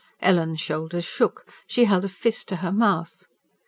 Ellen's 0.19 0.59
shoulders 0.59 1.05
shook; 1.05 1.45
she 1.67 1.85
held 1.85 2.03
a 2.05 2.09
fist 2.09 2.47
to 2.49 2.55
her 2.55 2.71
mouth. 2.71 3.27